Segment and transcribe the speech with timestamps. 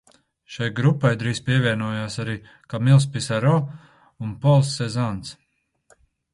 [0.53, 2.35] Šai grupai drīz pievienojās arī
[2.75, 3.55] Kamils Pisaro
[4.29, 5.39] un Pols Sezans.